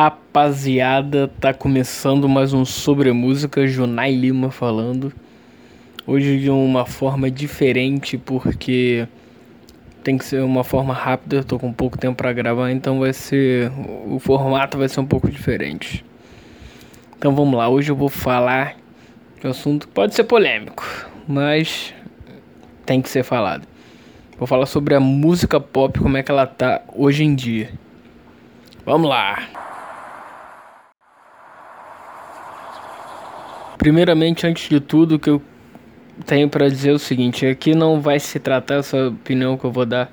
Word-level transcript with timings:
rapaziada, 0.00 1.26
tá 1.40 1.52
começando 1.52 2.28
mais 2.28 2.52
um 2.52 2.64
Sobre 2.64 3.10
Música, 3.10 3.66
Junai 3.66 4.12
Lima 4.12 4.48
falando. 4.48 5.12
Hoje 6.06 6.38
de 6.38 6.48
uma 6.48 6.86
forma 6.86 7.28
diferente, 7.28 8.16
porque 8.16 9.08
tem 10.04 10.16
que 10.16 10.24
ser 10.24 10.40
uma 10.44 10.62
forma 10.62 10.94
rápida, 10.94 11.42
tô 11.42 11.58
com 11.58 11.72
pouco 11.72 11.98
tempo 11.98 12.14
para 12.14 12.32
gravar, 12.32 12.70
então 12.70 13.00
vai 13.00 13.12
ser. 13.12 13.72
O 14.06 14.20
formato 14.20 14.78
vai 14.78 14.88
ser 14.88 15.00
um 15.00 15.04
pouco 15.04 15.28
diferente. 15.28 16.04
Então 17.16 17.34
vamos 17.34 17.58
lá, 17.58 17.68
hoje 17.68 17.90
eu 17.90 17.96
vou 17.96 18.08
falar 18.08 18.76
de 19.40 19.48
um 19.48 19.50
assunto 19.50 19.88
que 19.88 19.94
pode 19.94 20.14
ser 20.14 20.22
polêmico, 20.22 20.86
mas 21.26 21.92
tem 22.86 23.02
que 23.02 23.08
ser 23.08 23.24
falado. 23.24 23.66
Vou 24.38 24.46
falar 24.46 24.66
sobre 24.66 24.94
a 24.94 25.00
música 25.00 25.58
pop, 25.58 25.98
como 25.98 26.16
é 26.16 26.22
que 26.22 26.30
ela 26.30 26.46
tá 26.46 26.82
hoje 26.94 27.24
em 27.24 27.34
dia. 27.34 27.72
Vamos 28.86 29.10
lá! 29.10 29.67
Primeiramente, 33.78 34.46
antes 34.46 34.68
de 34.68 34.80
tudo, 34.80 35.14
o 35.14 35.18
que 35.18 35.30
eu 35.30 35.40
tenho 36.26 36.48
para 36.48 36.68
dizer 36.68 36.90
é 36.90 36.92
o 36.92 36.98
seguinte: 36.98 37.46
aqui 37.46 37.74
não 37.74 38.00
vai 38.00 38.18
se 38.18 38.38
tratar 38.40 38.74
essa 38.76 39.08
opinião 39.08 39.56
que 39.56 39.64
eu 39.64 39.70
vou 39.70 39.86
dar 39.86 40.10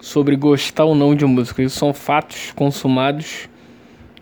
sobre 0.00 0.36
gostar 0.36 0.84
ou 0.84 0.94
não 0.94 1.14
de 1.14 1.26
música. 1.26 1.62
Isso 1.62 1.76
são 1.76 1.92
fatos 1.92 2.52
consumados 2.52 3.48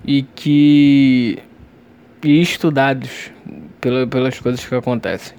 e 0.05 0.23
que 0.23 1.39
e 2.25 2.41
estudados 2.41 3.31
pela, 3.81 4.07
pelas 4.07 4.41
coisas 4.41 4.65
que 4.65 4.75
acontecem. 4.75 5.37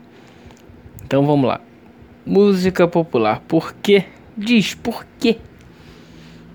Então 1.04 1.26
vamos 1.26 1.48
lá. 1.48 1.60
Música 2.26 2.88
popular. 2.88 3.42
Por 3.48 3.74
quê? 3.82 4.06
Diz 4.38 4.76
por 4.76 5.06
quê? 5.20 5.38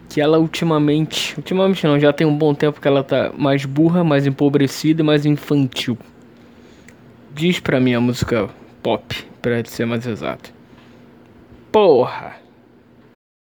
Que 0.09 0.21
ela 0.21 0.39
ultimamente, 0.39 1.35
ultimamente 1.37 1.85
não, 1.85 1.99
já 1.99 2.13
tem 2.13 2.27
um 2.27 2.37
bom 2.37 2.55
tempo 2.55 2.81
que 2.81 2.87
ela 2.87 3.03
tá 3.03 3.33
mais 3.37 3.65
burra, 3.65 4.05
mais 4.05 4.27
empobrecida 4.27 5.03
e 5.03 5.05
mais 5.05 5.27
infantil. 5.27 5.99
Diz 7.35 7.59
pra 7.59 7.81
mim 7.81 7.95
a 7.95 8.01
música 8.01 8.49
pop, 8.81 9.13
pra 9.43 9.65
ser 9.65 9.85
mais 9.87 10.07
exato. 10.07 10.55
Porra! 11.73 12.37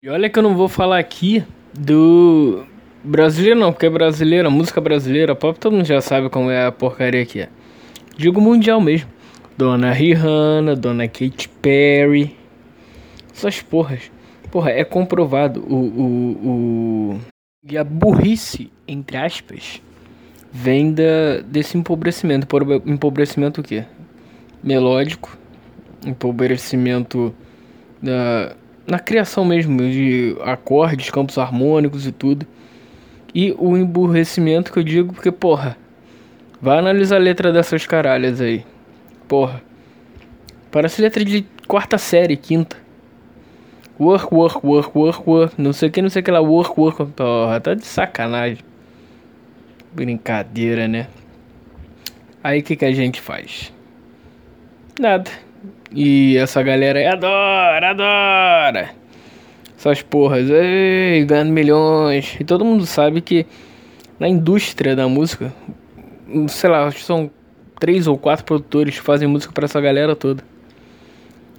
E 0.01 0.09
olha 0.09 0.31
que 0.31 0.39
eu 0.39 0.45
não 0.45 0.55
vou 0.55 0.69
falar 0.69 1.01
aqui 1.01 1.43
do 1.75 2.65
brasileiro 3.03 3.59
não, 3.59 3.73
porque 3.73 3.87
é 3.87 3.91
brasileira, 3.91 4.49
música 4.49 4.81
brasileira, 4.81 5.35
pop, 5.35 5.59
todo 5.59 5.75
mundo 5.75 5.87
já 5.87 6.01
sabe 6.01 6.31
como 6.31 6.53
é 6.53 6.67
a 6.67 6.71
porcaria 6.71 7.27
que 7.27 7.41
é. 7.41 7.49
Digo 8.17 8.41
mundial 8.41 8.81
mesmo. 8.81 9.11
Dona 9.59 9.91
Rihanna, 9.91 10.77
Dona 10.77 11.09
Katy 11.09 11.49
Perry. 11.61 12.37
Essas 13.35 13.61
porras. 13.61 14.09
Porra, 14.53 14.71
é 14.71 14.85
comprovado 14.85 15.65
o, 15.69 15.75
o, 15.75 16.49
o... 16.49 17.21
E 17.69 17.77
a 17.77 17.83
burrice, 17.83 18.71
entre 18.87 19.17
aspas, 19.17 19.83
vem 20.53 20.93
da, 20.93 21.41
desse 21.45 21.77
empobrecimento. 21.77 22.47
Empobrecimento 22.87 23.61
o 23.61 23.65
quê? 23.65 23.85
Melódico, 24.63 25.39
empobrecimento 26.05 27.35
na, 28.03 28.53
na 28.87 28.99
criação 28.99 29.45
mesmo 29.45 29.79
de 29.79 30.37
acordes, 30.43 31.11
campos 31.11 31.39
harmônicos 31.39 32.07
e 32.07 32.13
tudo. 32.13 32.47
E 33.35 33.55
o 33.59 33.77
emburrecimento 33.77 34.73
que 34.73 34.79
eu 34.79 34.83
digo 34.83 35.13
porque, 35.13 35.31
porra, 35.31 35.77
vai 36.61 36.79
analisar 36.79 37.17
a 37.17 37.21
letra 37.21 37.53
dessas 37.53 37.87
caralhas 37.87 38.41
aí. 38.41 38.65
Porra. 39.29 39.63
Parece 40.71 41.01
letra 41.01 41.25
de 41.25 41.45
quarta 41.67 41.99
série, 41.99 42.37
quinta. 42.37 42.77
Work, 43.99 44.35
work, 44.35 44.67
work, 44.67 44.99
work, 44.99 45.23
work. 45.27 45.55
Não 45.63 45.73
sei 45.73 45.89
o 45.89 45.93
que, 45.93 46.03
não 46.03 46.09
sei 46.09 46.23
o 46.23 46.25
que 46.25 46.31
lá. 46.31 46.41
Work, 46.41 46.81
work. 46.81 47.07
Porra, 47.13 47.61
tá 47.61 47.75
de 47.75 47.85
sacanagem. 47.85 48.70
Brincadeira, 49.93 50.87
né? 50.87 51.09
Aí 52.43 52.61
o 52.61 52.63
que, 52.63 52.77
que 52.77 52.85
a 52.85 52.93
gente 52.93 53.21
faz? 53.21 53.73
Nada. 54.99 55.31
E 55.93 56.37
essa 56.37 56.63
galera 56.63 56.99
aí 56.99 57.07
adora, 57.07 57.91
adora. 57.91 58.91
Essas 59.77 60.03
porras, 60.03 60.49
ei, 60.49 61.25
ganhando 61.25 61.53
milhões. 61.53 62.37
E 62.39 62.45
todo 62.45 62.65
mundo 62.65 62.87
sabe 62.87 63.21
que 63.21 63.47
na 64.19 64.29
indústria 64.29 64.95
da 64.95 65.09
música, 65.09 65.53
sei 66.49 66.71
lá, 66.71 66.91
são 66.93 67.31
três 67.81 68.07
ou 68.07 68.17
quatro 68.17 68.45
produtores 68.45 68.99
que 68.99 69.03
fazem 69.03 69.27
música 69.27 69.53
para 69.53 69.65
essa 69.65 69.81
galera 69.81 70.15
toda. 70.15 70.45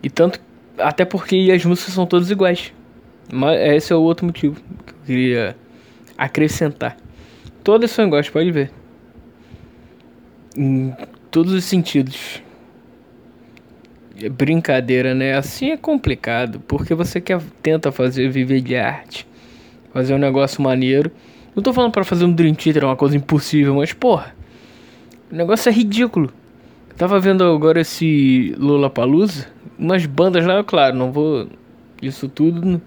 E 0.04 0.10
tanto, 0.10 0.40
até 0.78 1.04
porque 1.04 1.52
as 1.54 1.66
músicas 1.66 1.94
são 1.94 2.06
todas 2.06 2.30
iguais. 2.30 2.74
Mas 3.32 3.60
esse 3.60 3.92
é 3.92 3.96
o 3.96 4.02
outro 4.02 4.26
motivo 4.26 4.56
que 4.86 4.94
eu 4.94 4.98
queria 5.06 5.56
acrescentar. 6.18 6.96
Todas 7.64 7.92
são 7.92 8.08
iguais, 8.08 8.30
pode 8.30 8.52
ver. 8.52 8.72
Em 10.56 10.94
todos 11.30 11.54
os 11.54 11.64
sentidos. 11.64 12.42
É 14.22 14.30
brincadeira, 14.30 15.16
né? 15.16 15.36
Assim 15.36 15.72
é 15.72 15.78
complicado, 15.78 16.60
porque 16.68 16.94
você 16.94 17.20
quer 17.22 17.42
tenta 17.62 17.92
fazer 17.92 18.30
viver 18.30 18.62
de 18.62 18.76
arte, 18.76 19.28
fazer 19.94 20.14
um 20.14 20.18
negócio 20.18 20.62
maneiro. 20.62 21.12
Não 21.56 21.64
tô 21.64 21.74
falando 21.74 21.92
para 21.92 22.04
fazer 22.04 22.26
um 22.26 22.32
Dream 22.32 22.54
Theater, 22.54 22.86
uma 22.86 22.96
coisa 22.96 23.16
impossível, 23.18 23.76
mas 23.76 23.94
porra, 23.94 24.36
o 25.32 25.36
negócio 25.36 25.70
é 25.70 25.72
ridículo. 25.72 26.32
Eu 26.90 26.96
tava 26.96 27.20
vendo 27.20 27.44
agora 27.44 27.82
esse 27.82 28.54
Lollapalooza, 28.58 29.48
umas 29.78 30.06
bandas 30.06 30.46
lá, 30.46 30.64
claro, 30.64 30.96
não 30.96 31.12
vou 31.12 31.48
isso 32.02 32.28
tudo, 32.30 32.82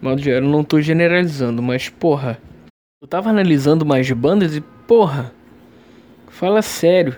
modo 0.00 0.20
geral, 0.20 0.48
não 0.48 0.62
tô 0.62 0.80
generalizando, 0.80 1.62
mas 1.62 1.88
porra, 1.88 2.38
eu 3.02 3.06
tava 3.06 3.28
analisando 3.28 3.84
mais 3.84 4.10
bandas 4.10 4.56
e, 4.56 4.60
porra, 4.60 5.30
fala 6.28 6.62
sério. 6.62 7.14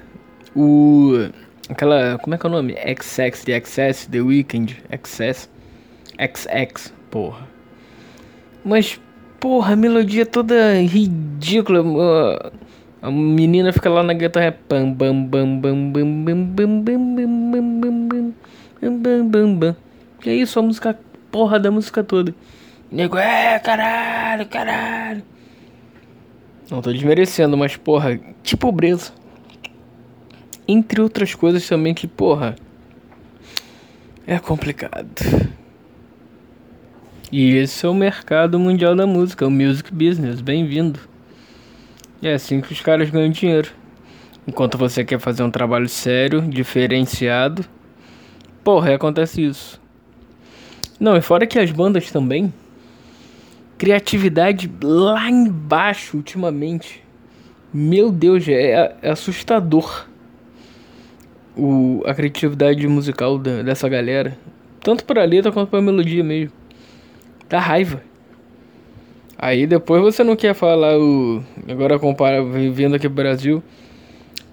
O. 0.55 1.13
Aquela. 1.69 2.19
Como 2.19 2.35
é 2.35 2.39
que 2.39 2.45
é 2.45 2.49
o 2.49 2.53
nome? 2.53 2.75
XX, 2.75 3.45
The 3.45 3.55
Access, 3.55 4.11
The 4.11 4.21
Weekend, 4.21 4.83
Access. 4.91 5.49
XX, 6.19 6.93
porra. 7.13 7.47
Mas, 8.65 9.01
porra, 9.39 9.75
a 9.75 9.77
melodia 9.77 10.27
toda 10.27 10.81
ridícula. 10.83 12.53
A 13.01 13.09
menina 13.09 13.73
fica 13.73 13.89
lá 13.89 14.03
na 14.03 14.15
guitarra. 14.15 14.59
Bam, 14.69 14.93
bam, 14.93 15.25
bam, 15.27 15.61
bam, 15.61 15.91
bam, 15.93 16.23
bam, 16.25 16.45
bam, 16.45 16.45
bam, 16.45 16.83
bam, 16.83 17.05
bam, 17.07 17.71
bam, 17.79 18.35
bam, 18.81 18.99
bam, 18.99 19.29
bam, 19.29 19.55
bam. 19.55 19.77
E 20.27 20.29
é 20.29 20.35
isso, 20.35 20.59
a 20.59 20.63
música, 20.63 20.99
porra 21.31 21.61
da 21.61 21.71
música 21.71 22.03
toda. 22.03 22.35
Nego, 22.91 23.17
é, 23.17 23.61
caralho, 23.61 24.45
caralho. 24.47 25.38
Não 26.71 26.83
tô 26.83 26.93
desmerecendo, 26.93 27.57
mas 27.57 27.77
porra, 27.77 28.21
que 28.43 28.55
pobreza. 28.55 29.13
Entre 30.67 31.01
outras 31.01 31.35
coisas 31.35 31.67
também 31.67 31.95
que, 31.95 32.07
porra, 32.07 32.57
é 34.27 34.39
complicado. 34.39 35.09
E 37.33 37.55
esse 37.57 37.87
é 37.87 37.89
o 37.89 37.95
mercado 37.95 38.59
mundial 38.59 38.95
da 38.95 39.07
música, 39.07 39.47
o 39.47 39.51
music 39.51 39.93
business. 39.93 40.43
Bem-vindo. 40.43 41.01
É 42.23 42.35
assim 42.35 42.61
que 42.61 42.71
os 42.71 42.81
caras 42.83 43.09
ganham 43.09 43.31
dinheiro. 43.31 43.71
Enquanto 44.47 44.77
você 44.77 45.03
quer 45.05 45.19
fazer 45.19 45.43
um 45.43 45.51
trabalho 45.51 45.89
sério, 45.89 46.43
diferenciado, 46.43 47.65
porra, 48.63 48.95
acontece 48.95 49.43
isso. 49.43 49.81
Não, 51.01 51.17
e 51.17 51.23
fora 51.23 51.47
que 51.47 51.59
as 51.59 51.71
bandas 51.71 52.11
também 52.11 52.53
criatividade 53.79 54.71
lá 54.83 55.31
embaixo 55.31 56.17
ultimamente. 56.17 57.03
Meu 57.73 58.11
Deus, 58.11 58.47
é, 58.49 58.97
é 59.01 59.11
assustador 59.11 60.07
o, 61.57 62.03
a 62.05 62.13
criatividade 62.13 62.87
musical 62.89 63.39
da, 63.39 63.63
dessa 63.63 63.89
galera. 63.89 64.37
Tanto 64.81 65.05
pra 65.05 65.25
letra 65.25 65.53
quanto 65.53 65.71
pra 65.71 65.81
melodia 65.81 66.25
mesmo. 66.25 66.53
Dá 67.49 67.61
raiva. 67.61 68.03
Aí 69.39 69.67
depois 69.67 70.03
você 70.03 70.25
não 70.25 70.35
quer 70.35 70.55
falar 70.55 70.99
o. 70.99 71.43
Agora 71.69 71.99
compara 71.99 72.43
vivendo 72.43 72.95
aqui 72.97 73.09
pro 73.09 73.23
Brasil. 73.23 73.63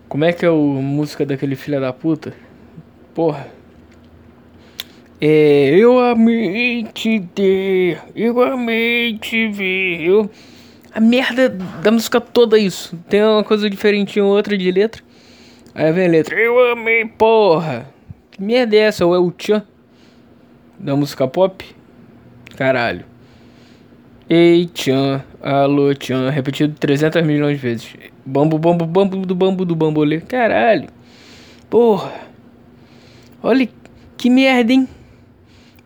Como 0.08 0.24
é 0.24 0.32
que 0.32 0.46
é 0.46 0.50
a 0.50 0.52
música 0.52 1.26
daquele 1.26 1.56
filho 1.56 1.82
da 1.82 1.92
puta? 1.92 2.34
Porra. 3.14 3.55
É, 5.20 5.70
eu 5.78 5.98
amei 5.98 6.84
te 6.94 7.22
ter, 7.34 8.02
eu 8.16 8.42
amei 8.42 9.18
te 9.18 9.48
ver. 9.48 10.02
Eu... 10.02 10.30
A 10.94 11.00
merda 11.00 11.50
da 11.50 11.92
música 11.92 12.20
toda 12.20 12.58
é 12.58 12.62
isso. 12.62 12.98
Tem 13.10 13.24
uma 13.24 13.44
coisa 13.44 13.70
diferente 13.70 14.20
em 14.20 14.22
outra 14.22 14.58
de 14.58 14.72
letra. 14.72 15.02
Aí 15.74 15.92
vem 15.92 16.08
a 16.08 16.10
letra, 16.10 16.36
eu 16.40 16.72
amei, 16.72 17.06
porra. 17.06 17.90
Que 18.32 18.42
merda 18.42 18.76
é 18.76 18.80
essa? 18.80 19.06
Ou 19.06 19.16
é 19.16 19.20
o 19.20 19.32
tchan 19.32 19.64
da 20.78 20.96
música 20.96 21.28
pop? 21.28 21.66
Caralho. 22.58 23.06
Ei, 24.30 24.66
tchan, 24.68 25.24
alô, 25.42 25.94
tchan, 25.94 26.30
repetido 26.30 26.76
300 26.78 27.22
milhões 27.24 27.58
de 27.58 27.62
vezes. 27.62 27.94
Bambu, 28.26 28.58
bambu, 28.58 28.86
bambu 28.86 29.26
do 29.26 29.36
bambu 29.36 29.66
do 29.66 29.76
bambolê. 29.76 30.20
Caralho. 30.20 30.90
Porra. 31.70 32.12
Olha 33.42 33.70
que 34.18 34.30
merda, 34.30 34.74
hein? 34.74 34.88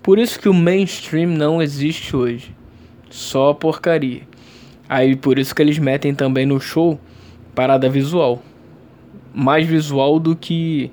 Por 0.01 0.17
isso 0.17 0.39
que 0.39 0.47
o 0.47 0.53
mainstream 0.53 1.29
não 1.29 1.61
existe 1.61 2.15
hoje. 2.15 2.55
Só 3.09 3.53
porcaria. 3.53 4.21
Aí 4.87 5.15
por 5.15 5.37
isso 5.37 5.53
que 5.53 5.61
eles 5.61 5.77
metem 5.77 6.15
também 6.15 6.45
no 6.45 6.59
show 6.59 6.99
parada 7.53 7.89
visual. 7.89 8.41
Mais 9.33 9.67
visual 9.67 10.19
do 10.19 10.35
que 10.35 10.91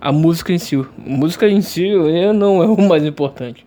a 0.00 0.10
música 0.10 0.52
em 0.52 0.58
si. 0.58 0.76
A 0.76 0.86
música 0.98 1.48
em 1.48 1.62
si 1.62 1.88
não 2.34 2.62
é 2.62 2.66
o 2.66 2.80
mais 2.88 3.04
importante. 3.04 3.64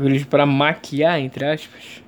Eles 0.00 0.24
para 0.24 0.46
maquiar, 0.46 1.20
entre 1.20 1.44
aspas. 1.44 2.02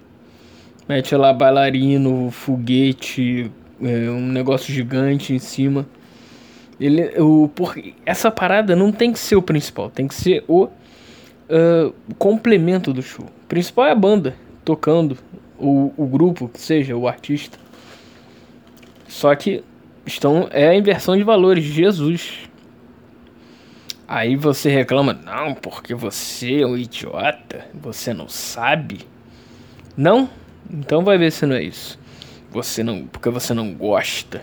Mete 0.88 1.14
lá 1.16 1.32
bailarino, 1.32 2.30
foguete, 2.30 3.50
é, 3.82 4.08
um 4.08 4.28
negócio 4.28 4.72
gigante 4.72 5.34
em 5.34 5.38
cima. 5.38 5.86
Ele, 6.78 7.20
o, 7.20 7.48
por, 7.48 7.74
essa 8.04 8.30
parada 8.30 8.76
não 8.76 8.92
tem 8.92 9.12
que 9.12 9.18
ser 9.18 9.34
o 9.34 9.42
principal, 9.42 9.90
tem 9.90 10.06
que 10.06 10.14
ser 10.14 10.44
o 10.46 10.68
uh, 11.48 11.94
complemento 12.14 12.92
do 12.92 13.02
show. 13.02 13.24
O 13.24 13.46
principal 13.46 13.86
é 13.86 13.92
a 13.92 13.94
banda 13.94 14.34
tocando, 14.64 15.16
o, 15.58 15.92
o 15.96 16.06
grupo, 16.06 16.48
que 16.48 16.60
seja, 16.60 16.96
o 16.96 17.06
artista. 17.06 17.58
Só 19.08 19.34
que 19.34 19.62
estão 20.04 20.48
é 20.50 20.68
a 20.68 20.74
inversão 20.74 21.16
de 21.16 21.22
valores, 21.22 21.64
Jesus. 21.64 22.48
Aí 24.08 24.36
você 24.36 24.70
reclama, 24.70 25.12
não, 25.12 25.54
porque 25.54 25.94
você 25.94 26.60
é 26.60 26.66
um 26.66 26.76
idiota, 26.76 27.66
você 27.74 28.14
não 28.14 28.28
sabe. 28.28 29.00
Não? 29.96 30.28
Então 30.70 31.02
vai 31.02 31.18
ver 31.18 31.32
se 31.32 31.46
não 31.46 31.56
é 31.56 31.62
isso. 31.62 31.98
Você 32.50 32.82
não, 32.82 33.06
porque 33.06 33.30
você 33.30 33.52
não 33.52 33.74
gosta. 33.74 34.42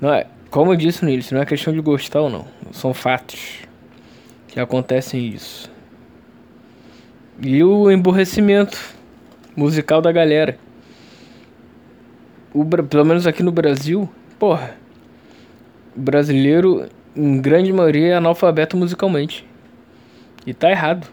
Não 0.00 0.12
é, 0.12 0.26
como 0.50 0.72
eu 0.72 0.76
disse 0.76 1.04
no 1.04 1.10
início, 1.10 1.34
não 1.34 1.42
é 1.42 1.46
questão 1.46 1.72
de 1.72 1.80
gostar 1.80 2.20
ou 2.20 2.30
não. 2.30 2.46
São 2.72 2.92
fatos 2.92 3.60
que 4.48 4.58
acontecem 4.58 5.28
isso. 5.28 5.70
E 7.40 7.62
o 7.62 7.88
emborrecimento 7.90 8.76
musical 9.54 10.00
da 10.00 10.10
galera. 10.10 10.58
O, 12.52 12.64
pelo 12.64 13.04
menos 13.04 13.26
aqui 13.26 13.42
no 13.42 13.52
Brasil, 13.52 14.08
porra, 14.38 14.74
o 15.96 16.00
brasileiro, 16.00 16.88
em 17.14 17.40
grande 17.40 17.72
maioria, 17.72 18.08
é 18.08 18.14
analfabeto 18.14 18.76
musicalmente. 18.76 19.46
E 20.44 20.52
tá 20.52 20.70
errado. 20.70 21.06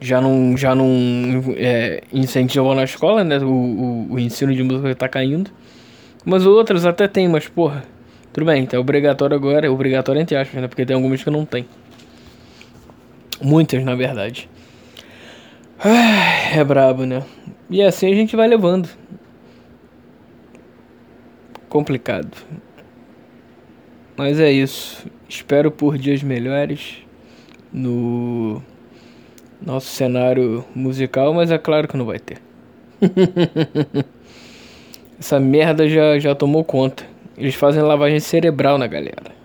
Já 0.00 0.20
não, 0.20 0.56
já 0.56 0.74
não 0.76 0.86
é, 1.56 2.04
incentivou 2.12 2.72
na 2.74 2.84
escola, 2.84 3.24
né? 3.24 3.38
O, 3.38 3.48
o, 3.48 4.12
o 4.12 4.18
ensino 4.20 4.54
de 4.54 4.62
música 4.62 4.94
tá 4.94 5.08
caindo. 5.08 5.50
Mas 6.24 6.46
outras 6.46 6.86
até 6.86 7.08
tem, 7.08 7.26
mas 7.28 7.48
porra. 7.48 7.82
Tudo 8.32 8.46
bem, 8.46 8.64
tá 8.66 8.78
obrigatório 8.78 9.34
agora, 9.34 9.66
é 9.66 9.70
obrigatório 9.70 10.20
entre 10.20 10.36
aspas, 10.36 10.60
né? 10.60 10.68
Porque 10.68 10.86
tem 10.86 10.94
algumas 10.94 11.24
que 11.24 11.30
não 11.30 11.44
tem. 11.44 11.66
Muitas, 13.42 13.82
na 13.82 13.96
verdade. 13.96 14.48
É 15.80 16.64
brabo, 16.64 17.04
né? 17.04 17.22
E 17.70 17.82
assim 17.82 18.10
a 18.10 18.14
gente 18.14 18.34
vai 18.34 18.48
levando. 18.48 18.88
Complicado. 21.68 22.36
Mas 24.16 24.40
é 24.40 24.50
isso. 24.50 25.06
Espero 25.28 25.70
por 25.70 25.96
dias 25.96 26.22
melhores 26.22 26.98
no 27.72 28.60
nosso 29.60 29.86
cenário 29.86 30.64
musical, 30.74 31.32
mas 31.32 31.50
é 31.50 31.58
claro 31.58 31.86
que 31.86 31.96
não 31.96 32.06
vai 32.06 32.18
ter. 32.18 32.38
Essa 35.18 35.38
merda 35.38 35.88
já, 35.88 36.18
já 36.18 36.34
tomou 36.34 36.64
conta. 36.64 37.04
Eles 37.36 37.54
fazem 37.54 37.82
lavagem 37.82 38.18
cerebral 38.18 38.78
na 38.78 38.86
galera 38.86 39.37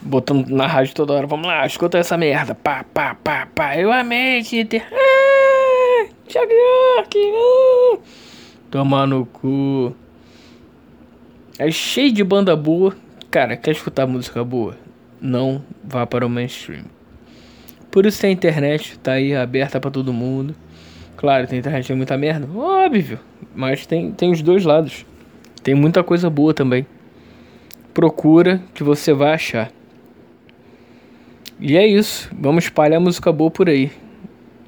botando 0.00 0.48
na 0.48 0.66
rádio 0.66 0.94
toda 0.94 1.12
hora, 1.12 1.26
vamos 1.26 1.46
lá, 1.46 1.66
escuta 1.66 1.98
essa 1.98 2.16
merda, 2.16 2.54
pá, 2.54 2.84
pá, 2.84 3.14
pá, 3.14 3.46
pá, 3.54 3.76
eu 3.76 3.92
amei 3.92 4.42
Twitter, 4.42 4.86
ah, 4.92 6.08
Thiago 6.26 6.52
York, 6.52 7.18
ah. 7.18 7.98
tomar 8.70 9.06
no 9.06 9.26
cu. 9.26 9.94
É 11.58 11.70
cheio 11.70 12.10
de 12.10 12.24
banda 12.24 12.56
boa, 12.56 12.96
cara, 13.30 13.56
quer 13.56 13.72
escutar 13.72 14.06
música 14.06 14.42
boa? 14.42 14.76
Não 15.20 15.62
vá 15.84 16.06
para 16.06 16.24
o 16.24 16.30
mainstream. 16.30 16.84
Por 17.90 18.06
isso 18.06 18.20
tem 18.20 18.30
a 18.30 18.32
internet, 18.32 18.98
tá 19.00 19.12
aí 19.12 19.34
aberta 19.34 19.78
para 19.78 19.90
todo 19.90 20.12
mundo. 20.12 20.54
Claro, 21.16 21.46
tem 21.46 21.58
internet 21.58 21.92
é 21.92 21.94
muita 21.94 22.16
merda, 22.16 22.48
óbvio, 22.56 23.20
mas 23.54 23.84
tem, 23.84 24.10
tem 24.12 24.30
os 24.30 24.40
dois 24.40 24.64
lados. 24.64 25.04
Tem 25.62 25.74
muita 25.74 26.02
coisa 26.02 26.30
boa 26.30 26.54
também. 26.54 26.86
Procura 27.92 28.62
que 28.72 28.82
você 28.82 29.12
vai 29.12 29.34
achar. 29.34 29.70
E 31.60 31.76
é 31.76 31.86
isso. 31.86 32.30
Vamos 32.32 32.64
espalhar 32.64 32.98
música 32.98 33.30
boa 33.30 33.50
por 33.50 33.68
aí. 33.68 33.92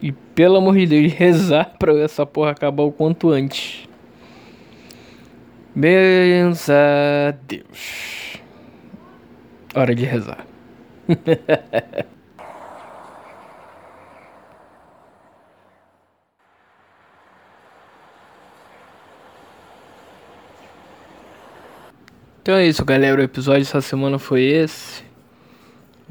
E 0.03 0.13
pelo 0.13 0.57
amor 0.59 0.77
de 0.77 0.87
Deus, 0.87 1.13
rezar 1.15 1.75
pra 1.79 1.99
essa 1.99 2.27
porra 2.27 2.51
acabar 2.51 2.83
o 2.83 2.93
quanto 2.93 3.31
antes. 3.31 3.89
Benza 5.75 6.75
Deus. 7.49 8.37
Hora 9.75 9.95
de 9.95 10.05
rezar. 10.05 10.47
então 22.43 22.57
é 22.57 22.67
isso, 22.67 22.85
galera. 22.85 23.19
O 23.19 23.25
episódio 23.25 23.61
dessa 23.61 23.81
semana 23.81 24.19
foi 24.19 24.43
esse 24.43 25.12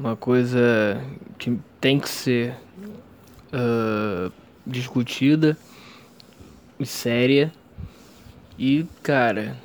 uma 0.02 0.16
coisa 0.16 1.00
que 1.38 1.56
tem 1.80 2.00
que 2.00 2.08
ser 2.08 2.56
uh, 3.52 4.32
discutida 4.66 5.56
e 6.78 6.84
séria. 6.84 7.52
E, 8.58 8.84
cara, 9.00 9.56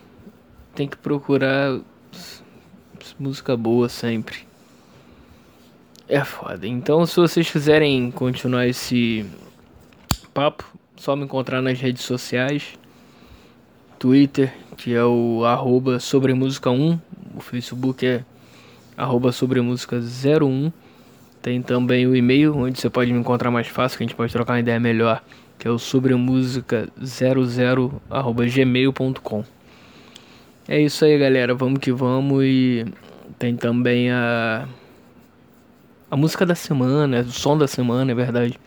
tem 0.75 0.87
que 0.87 0.95
procurar 0.95 1.79
música 3.17 3.57
boa 3.57 3.89
sempre. 3.89 4.45
É 6.07 6.23
foda. 6.23 6.67
Então, 6.67 7.03
se 7.07 7.15
vocês 7.15 7.49
quiserem 7.49 8.11
continuar 8.11 8.67
esse 8.67 9.25
papo, 10.35 10.63
só 10.95 11.15
me 11.15 11.23
encontrar 11.23 11.63
nas 11.63 11.79
redes 11.79 12.03
sociais. 12.03 12.77
Twitter, 13.97 14.53
que 14.77 14.93
é 14.93 15.03
o 15.03 15.43
arroba 15.45 15.99
sobre 15.99 16.31
música 16.35 16.69
1. 16.69 16.99
O 17.35 17.39
Facebook 17.39 18.05
é 18.05 18.23
arroba 18.97 19.31
sobre 19.31 19.61
música 19.61 19.97
01. 19.97 20.71
Tem 21.41 21.61
também 21.61 22.07
o 22.07 22.15
e-mail, 22.15 22.57
onde 22.57 22.79
você 22.79 22.89
pode 22.89 23.13
me 23.13 23.19
encontrar 23.19 23.51
mais 23.51 23.67
fácil, 23.67 23.97
que 23.97 24.03
a 24.03 24.07
gente 24.07 24.15
pode 24.15 24.33
trocar 24.33 24.53
uma 24.53 24.59
ideia 24.59 24.79
melhor, 24.79 25.23
que 25.59 25.67
é 25.67 25.71
o 25.71 25.77
sobre 25.77 26.15
música 26.15 26.89
00 27.01 28.01
arroba 28.09 28.45
gmail.com. 28.45 29.43
É 30.67 30.81
isso 30.81 31.05
aí, 31.05 31.17
galera. 31.17 31.53
Vamos 31.53 31.79
que 31.79 31.93
vamos. 31.93 32.43
E 32.43 32.85
tem 33.39 33.55
também 33.55 34.11
a. 34.11 34.67
A 36.09 36.15
música 36.15 36.45
da 36.45 36.55
semana, 36.55 37.19
o 37.21 37.31
som 37.31 37.57
da 37.57 37.67
semana, 37.67 38.11
é 38.11 38.15
verdade. 38.15 38.59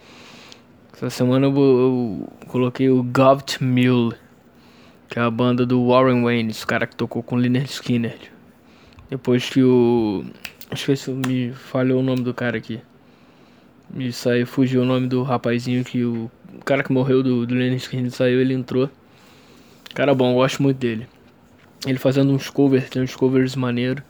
Essa 0.95 1.09
semana 1.09 1.47
eu, 1.47 1.57
eu 1.57 2.29
coloquei 2.49 2.91
o 2.91 3.03
Govt 3.03 3.65
Mule, 3.65 4.15
que 5.09 5.19
é 5.19 5.23
a 5.23 5.31
banda 5.31 5.65
do 5.65 5.87
Warren 5.89 6.23
Wayne, 6.23 6.51
esse 6.51 6.67
cara 6.67 6.87
que 6.87 6.95
tocou 6.95 7.23
com 7.23 7.37
Lynyrd 7.37 7.71
Skinner. 7.71 8.19
Depois 9.11 9.51
que 9.51 9.63
o. 9.63 10.25
Isso 10.73 11.13
me 11.13 11.53
falhou 11.53 11.99
o 11.99 12.03
nome 12.03 12.23
do 12.23 12.33
cara 12.33 12.57
aqui. 12.57 12.81
Me 13.93 14.13
saiu, 14.13 14.47
fugiu 14.47 14.83
o 14.83 14.85
nome 14.85 15.09
do 15.09 15.25
rapazinho 15.25 15.83
que 15.83 16.05
o, 16.05 16.31
o 16.55 16.65
cara 16.65 16.85
que 16.85 16.93
morreu 16.93 17.25
do, 17.25 17.45
do 17.45 17.55
Lennon 17.57 17.75
Skin 17.75 18.09
saiu, 18.09 18.41
ele 18.41 18.55
entrou. 18.55 18.89
Cara 19.93 20.15
bom, 20.15 20.33
gosto 20.35 20.63
muito 20.63 20.79
dele. 20.79 21.09
Ele 21.85 21.99
fazendo 21.99 22.33
uns 22.33 22.49
covers, 22.49 22.89
tem 22.89 23.03
uns 23.03 23.17
covers 23.17 23.57
maneiro. 23.57 24.01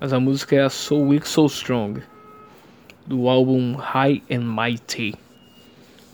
Mas 0.00 0.12
a 0.12 0.18
música 0.18 0.56
é 0.56 0.62
a 0.62 0.68
So 0.68 0.96
Weak 0.96 1.28
So 1.28 1.46
Strong. 1.46 2.02
Do 3.06 3.28
álbum 3.28 3.74
High 3.76 4.22
and 4.28 4.40
Mighty. 4.40 5.14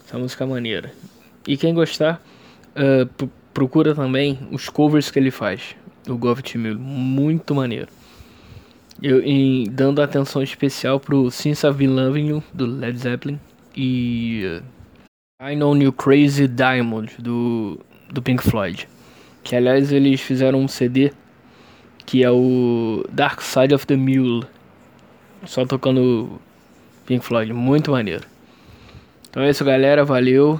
Essa 0.05 0.19
música 0.19 0.43
é 0.43 0.47
maneira. 0.47 0.91
E 1.47 1.57
quem 1.57 1.73
gostar, 1.73 2.21
uh, 2.75 3.27
procura 3.51 3.95
também 3.95 4.37
os 4.51 4.69
covers 4.69 5.09
que 5.09 5.17
ele 5.17 5.31
faz. 5.31 5.75
O 6.07 6.15
Govt 6.15 6.55
Mill. 6.55 6.77
Muito 6.77 7.55
maneiro. 7.55 7.87
Eu, 9.01 9.21
em, 9.21 9.65
dando 9.69 10.01
atenção 10.01 10.41
especial 10.41 10.99
pro 10.99 11.29
Since 11.29 11.65
I've 11.65 11.77
Been 11.77 11.93
Loving 11.93 12.27
You, 12.29 12.43
do 12.53 12.65
Led 12.65 12.97
Zeppelin, 12.97 13.39
e 13.75 14.59
uh, 14.59 15.47
I 15.47 15.55
Know 15.55 15.77
You 15.77 15.93
Crazy 15.93 16.47
Diamond, 16.47 17.13
do, 17.19 17.79
do 18.11 18.21
Pink 18.21 18.41
Floyd. 18.43 18.87
Que 19.43 19.55
aliás 19.55 19.91
eles 19.91 20.19
fizeram 20.19 20.61
um 20.61 20.67
CD 20.67 21.13
que 22.07 22.23
é 22.23 22.31
o 22.31 23.05
Dark 23.11 23.41
Side 23.41 23.75
of 23.75 23.85
the 23.85 23.97
Mule, 23.97 24.45
só 25.45 25.65
tocando 25.65 26.39
Pink 27.05 27.23
Floyd, 27.23 27.51
muito 27.53 27.91
maneiro. 27.91 28.25
Então 29.29 29.43
é 29.43 29.49
isso, 29.49 29.63
galera, 29.63 30.05
valeu. 30.05 30.59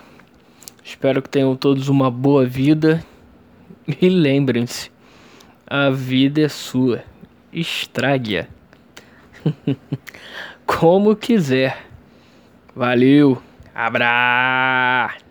Espero 0.83 1.21
que 1.21 1.29
tenham 1.29 1.55
todos 1.55 1.87
uma 1.87 2.11
boa 2.11 2.45
vida. 2.45 3.03
E 4.01 4.09
lembrem-se, 4.09 4.91
a 5.65 5.89
vida 5.89 6.41
é 6.41 6.49
sua 6.49 7.01
estrague-a. 7.51 8.47
Como 10.65 11.15
quiser. 11.15 11.77
Valeu. 12.75 13.41
Abraço. 13.73 15.26